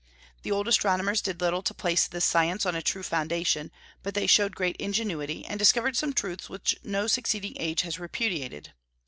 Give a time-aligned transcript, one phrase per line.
[0.41, 3.69] The old astronomers did little to place this science on a true foundation,
[4.01, 8.73] but they showed great ingenuity, and discovered some truths which no succeeding age has repudiated.